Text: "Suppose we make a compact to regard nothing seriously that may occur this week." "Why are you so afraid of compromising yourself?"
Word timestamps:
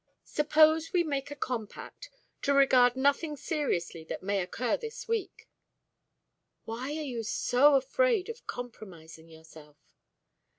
"Suppose 0.25 0.93
we 0.93 1.03
make 1.03 1.29
a 1.29 1.35
compact 1.35 2.09
to 2.41 2.55
regard 2.55 2.95
nothing 2.95 3.35
seriously 3.37 4.03
that 4.05 4.23
may 4.23 4.41
occur 4.41 4.75
this 4.75 5.07
week." 5.07 5.47
"Why 6.65 6.87
are 6.97 7.03
you 7.03 7.21
so 7.21 7.75
afraid 7.75 8.27
of 8.27 8.47
compromising 8.47 9.29
yourself?" 9.29 9.77